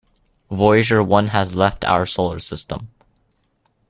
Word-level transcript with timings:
Voyager 0.49 1.03
One 1.03 1.27
has 1.27 1.55
left 1.55 1.85
our 1.85 2.07
solar 2.07 2.39
system. 2.39 2.89